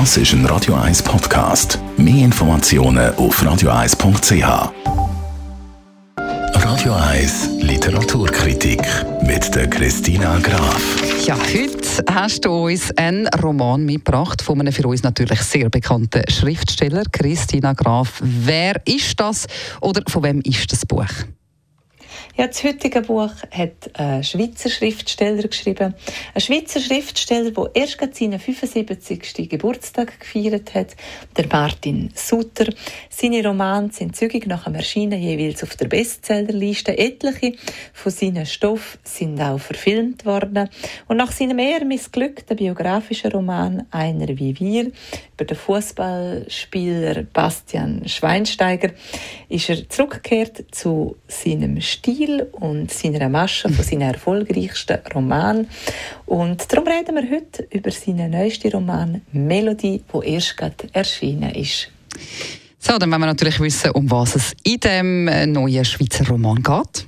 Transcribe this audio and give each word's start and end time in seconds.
Das 0.00 0.16
ist 0.16 0.32
ein 0.32 0.44
Radio 0.46 0.74
1 0.74 1.04
Podcast. 1.04 1.78
Mehr 1.96 2.24
Informationen 2.24 3.14
auf 3.14 3.40
radio1.ch. 3.40 4.72
Radio 6.16 6.94
1 6.94 7.50
Literaturkritik 7.60 8.82
mit 9.22 9.54
der 9.54 9.70
Christina 9.70 10.40
Graf. 10.40 10.82
Ja, 11.24 11.36
heute 11.36 12.04
hast 12.12 12.44
du 12.44 12.50
uns 12.66 12.90
einen 12.96 13.28
Roman 13.40 13.84
mitgebracht 13.84 14.42
von 14.42 14.58
einem 14.58 14.72
für 14.72 14.88
uns 14.88 15.04
natürlich 15.04 15.40
sehr 15.42 15.70
bekannten 15.70 16.28
Schriftsteller, 16.28 17.04
Christina 17.12 17.72
Graf. 17.72 18.20
Wer 18.20 18.84
ist 18.86 19.20
das 19.20 19.46
oder 19.80 20.02
von 20.08 20.24
wem 20.24 20.40
ist 20.40 20.72
das 20.72 20.84
Buch? 20.84 21.06
Ja, 22.36 22.48
das 22.48 22.64
heutige 22.64 23.00
Buch 23.00 23.30
hat 23.52 23.90
ein 23.92 24.24
Schweizer 24.24 24.68
Schriftsteller 24.68 25.46
geschrieben. 25.46 25.94
Ein 26.34 26.40
Schweizer 26.40 26.80
Schriftsteller, 26.80 27.52
der 27.52 27.70
erst 27.74 28.00
seinen 28.16 28.40
75. 28.40 29.48
Geburtstag 29.48 30.18
gefeiert 30.18 30.74
hat, 30.74 30.96
der 31.36 31.46
Martin 31.46 32.10
Sutter. 32.12 32.72
Seine 33.08 33.46
Romane 33.46 33.92
sind 33.92 34.16
zügig 34.16 34.48
nach 34.48 34.64
dem 34.64 34.74
Erscheinen 34.74 35.22
jeweils 35.22 35.62
auf 35.62 35.76
der 35.76 35.86
Bestsellerliste. 35.86 36.98
Etliche 36.98 37.52
von 37.92 38.10
seinen 38.10 38.46
Stoffen 38.46 38.98
sind 39.04 39.40
auch 39.40 39.60
verfilmt 39.60 40.26
worden. 40.26 40.68
Und 41.06 41.18
nach 41.18 41.30
seinem 41.30 41.60
eher 41.60 41.84
missglückten 41.84 42.56
biografischen 42.56 43.30
Roman 43.30 43.86
Einer 43.92 44.26
wie 44.26 44.58
wir 44.58 44.90
über 45.34 45.44
den 45.44 45.56
Fußballspieler 45.56 47.22
Bastian 47.32 48.08
Schweinsteiger 48.08 48.90
ist 49.48 49.70
er 49.70 49.88
zurückgekehrt 49.88 50.64
zu 50.72 51.16
seinem 51.28 51.80
Stil 51.80 52.23
Stil 52.24 52.48
und 52.52 52.90
seiner 52.90 53.28
Masche 53.28 53.68
von 53.68 53.84
seinen 53.84 54.02
erfolgreichsten 54.02 54.98
Roman. 55.14 55.68
Und 56.26 56.72
darum 56.72 56.88
reden 56.88 57.14
wir 57.16 57.30
heute 57.30 57.66
über 57.70 57.90
seinen 57.90 58.30
neuesten 58.30 58.72
Roman 58.72 59.20
«Melodie», 59.32 60.02
wo 60.10 60.22
erst 60.22 60.56
gerade 60.56 60.88
erschienen 60.92 61.54
ist. 61.54 61.90
So, 62.78 62.98
dann 62.98 63.10
wollen 63.10 63.20
wir 63.20 63.26
natürlich 63.26 63.60
wissen, 63.60 63.90
um 63.92 64.10
was 64.10 64.36
es 64.36 64.52
in 64.62 64.80
dem 64.80 65.52
neuen 65.52 65.84
Schweizer 65.84 66.26
Roman 66.28 66.62
geht. 66.62 67.06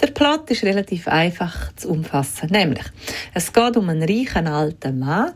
Der 0.00 0.08
Plot 0.08 0.50
ist 0.50 0.64
relativ 0.64 1.08
einfach 1.08 1.72
zu 1.76 1.90
umfassen, 1.90 2.48
nämlich 2.50 2.84
es 3.34 3.52
geht 3.52 3.76
um 3.76 3.88
einen 3.88 4.02
reichen 4.02 4.46
alten 4.46 4.98
Mann, 4.98 5.32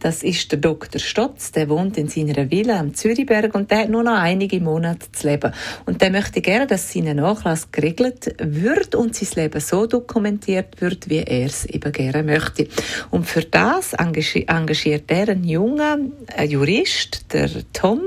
das 0.00 0.22
ist 0.22 0.50
der 0.52 0.58
Dr. 0.58 1.00
Stotz, 1.00 1.52
der 1.52 1.68
wohnt 1.68 1.98
in 1.98 2.08
seiner 2.08 2.50
Villa 2.50 2.78
am 2.78 2.94
Zürichberg 2.94 3.54
und 3.54 3.70
der 3.70 3.78
hat 3.80 3.88
nur 3.88 4.02
noch 4.02 4.18
einige 4.18 4.60
Monate 4.60 5.10
zu 5.12 5.28
leben 5.28 5.52
und 5.86 6.00
der 6.00 6.10
möchte 6.10 6.40
gerne, 6.40 6.66
dass 6.66 6.92
sein 6.92 7.16
Nachlass 7.16 7.70
geregelt 7.72 8.34
wird 8.38 8.94
und 8.94 9.14
sein 9.14 9.44
Leben 9.44 9.60
so 9.60 9.86
dokumentiert 9.86 10.80
wird, 10.80 11.08
wie 11.08 11.18
er 11.18 11.46
es 11.46 11.64
eben 11.64 11.92
gerne 11.92 12.22
möchte. 12.22 12.68
Und 13.10 13.26
für 13.26 13.42
das 13.42 13.92
engagiert 13.94 15.10
er 15.10 15.28
einen 15.28 15.44
jungen 15.44 16.12
Jurist, 16.46 17.32
der 17.32 17.50
Tom, 17.72 18.02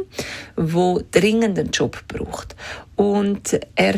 wo 0.56 1.02
dringend 1.12 1.60
einen 1.60 1.72
Job 1.72 2.04
braucht 2.08 2.56
und 2.96 3.60
er 3.76 3.98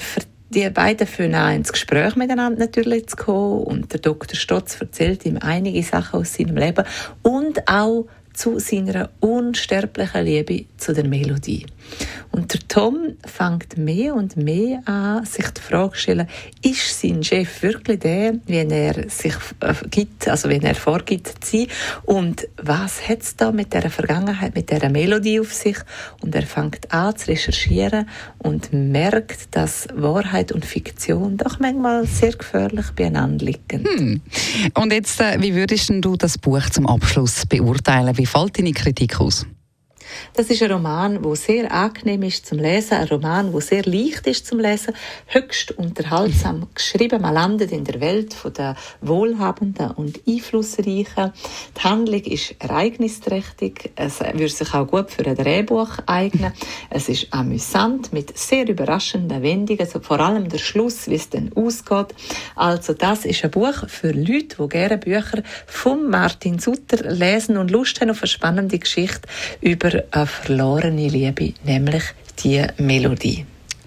die 0.54 0.70
beiden 0.70 1.08
fangen 1.08 1.36
an, 1.36 1.56
ins 1.56 1.72
Gespräch 1.72 2.16
miteinander 2.16 2.60
natürlich 2.60 3.08
zu 3.08 3.18
kommen 3.18 3.64
und 3.64 3.94
der 3.94 4.00
Dr. 4.00 4.36
Stotz 4.36 4.80
erzählt 4.80 5.26
ihm 5.26 5.38
einige 5.42 5.82
Sachen 5.84 6.22
aus 6.22 6.36
seinem 6.36 6.58
Leben 6.58 6.86
und 7.24 7.68
auch 7.68 8.06
zu 8.34 8.60
seiner 8.60 9.10
unsterblichen 9.20 10.26
Liebe 10.26 10.66
zu 10.78 10.94
der 10.94 11.08
Melodie. 11.08 11.66
Und 12.32 12.52
der 12.52 12.68
Tom 12.68 13.14
fängt 13.26 13.78
mehr 13.78 14.16
und 14.16 14.38
mehr 14.38 14.82
an, 14.86 15.24
sich 15.24 15.48
die 15.52 15.62
Frage 15.62 15.92
zu 15.92 16.00
stellen, 16.00 16.28
ist 16.64 17.00
sein 17.00 17.24
Chef 17.24 17.62
wirklich 17.62 18.00
der, 18.00 18.34
wie 18.48 18.58
er 18.58 19.08
sich 19.10 19.36
äh, 19.60 19.74
gibt, 19.92 20.28
also 20.28 20.50
wie 20.50 20.58
er 20.58 20.74
vorgibt 20.74 21.46
zu 21.46 21.58
sein? 21.58 21.68
Und 22.06 22.48
was 22.58 23.08
hat 23.08 23.22
es 23.22 23.36
da 23.36 23.52
mit 23.52 23.72
der 23.74 23.88
Vergangenheit, 23.92 24.56
mit 24.56 24.72
der 24.72 24.90
Melodie 24.90 25.40
auf 25.40 25.54
sich? 25.54 25.78
Und 26.22 26.34
er 26.34 26.42
fängt 26.42 26.92
an 26.92 27.16
zu 27.16 27.28
recherchieren 27.28 28.10
und 28.40 28.74
merkt, 28.74 29.56
dass 29.56 29.88
Wahrheit 29.94 30.52
und 30.52 30.66
Fiktion 30.66 31.38
doch 31.38 31.60
manchmal 31.60 32.08
sehr 32.08 32.34
gefährlich 32.34 32.88
beieinander 32.96 33.46
liegen. 33.46 33.86
Hm. 33.86 34.22
Und 34.74 34.92
jetzt, 34.92 35.22
äh, 35.22 35.40
wie 35.40 35.54
würdest 35.54 35.92
du 35.94 36.16
das 36.16 36.40
Buch 36.40 36.68
zum 36.72 36.88
Abschluss 36.88 37.46
beurteilen? 37.46 38.18
Deine 38.54 38.72
Kritik 38.74 39.20
aus? 39.20 39.46
Das 40.34 40.50
ist 40.50 40.62
ein 40.64 40.72
Roman, 40.72 41.22
der 41.22 41.36
sehr 41.36 41.72
angenehm 41.72 42.24
ist 42.24 42.46
zum 42.46 42.60
Lesen, 42.60 42.98
ein 42.98 43.08
Roman, 43.08 43.52
der 43.52 43.62
sehr 43.62 43.84
leicht 43.84 44.28
ist 44.28 44.48
zum 44.48 44.60
Lesen, 44.60 44.94
höchst 45.28 45.72
unterhaltsam 45.72 46.68
geschrieben. 46.74 47.22
Man 47.22 47.34
landet 47.34 47.72
in 47.72 47.84
der 47.84 48.02
Welt 48.02 48.36
der 48.58 48.76
Wohlhabenden 49.02 49.92
und 49.92 50.22
Einflussreichen. 50.28 51.34
Die 51.78 51.82
Handlung 51.84 52.22
ist 52.22 52.56
ereignisträchtig. 52.60 53.92
Es 53.96 54.20
würde 54.20 54.50
sich 54.50 54.74
auch 54.74 54.88
gut 54.88 55.12
für 55.12 55.26
ein 55.26 55.36
Drehbuch 55.36 56.00
eignen. 56.06 56.54
Es 56.90 57.10
ist 57.10 57.28
amüsant 57.32 58.14
mit 58.14 58.38
sehr 58.38 58.68
überraschenden 58.68 59.42
Wendungen, 59.42 59.82
also 59.82 60.00
vor 60.00 60.20
allem 60.20 60.50
der 60.50 60.58
Schluss, 60.58 61.08
wie 61.08 61.16
es 61.16 61.30
dann 61.30 61.52
ausgeht. 61.56 62.16
Also 62.56 62.94
das 62.94 63.26
ist 63.26 63.44
ein 63.44 63.52
Buch 63.52 63.88
für 63.88 64.12
Leute, 64.12 64.58
die 64.60 64.70
gerne 64.70 64.98
Bücher 64.98 65.44
von 65.66 66.10
Martin 66.10 66.60
Sutter 66.60 67.12
lesen 67.12 67.58
und 67.58 67.72
Lust 67.72 68.00
haben 68.02 68.10
auf 68.10 68.22
eine 68.22 68.28
spannende 68.28 68.80
Geschichte 68.80 69.28
über 69.62 70.03
eine 70.12 70.28
verlorene 70.28 71.08
Liebe, 71.08 71.54
nämlich 71.64 72.04
die 72.44 72.66
Melodie. 72.78 73.46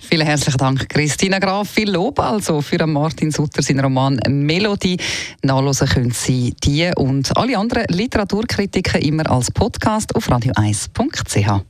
Vielen 0.08 0.26
herzlichen 0.26 0.58
Dank, 0.58 0.88
Christina 0.88 1.40
Graf. 1.40 1.68
Viel 1.68 1.90
Lob 1.90 2.20
also 2.20 2.60
für 2.60 2.86
Martin 2.86 3.32
Sutter, 3.32 3.60
seinen 3.60 3.80
Roman 3.80 4.20
Melodie. 4.28 4.98
Nachlesen 5.42 5.88
können 5.88 6.10
Sie 6.12 6.54
die 6.62 6.90
und 6.96 7.36
alle 7.36 7.58
anderen 7.58 7.86
Literaturkritiken 7.88 9.02
immer 9.02 9.28
als 9.28 9.50
Podcast 9.50 10.14
auf 10.14 10.28
radio1.ch. 10.28 11.64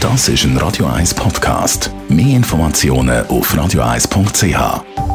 Das 0.00 0.28
ist 0.28 0.44
ein 0.44 0.56
Radio 0.58 0.86
1 0.86 1.14
Podcast. 1.14 1.90
Mehr 2.08 2.36
Informationen 2.36 3.26
auf 3.26 3.52
radio1.ch. 3.52 5.05